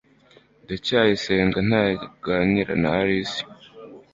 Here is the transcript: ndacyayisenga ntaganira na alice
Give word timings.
ndacyayisenga 0.63 1.57
ntaganira 1.67 2.73
na 2.81 2.89
alice 2.99 3.41